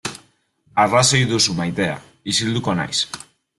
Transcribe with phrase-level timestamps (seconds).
[0.85, 1.93] Arrazoi duzu maitea,
[2.35, 2.93] isilduko naiz.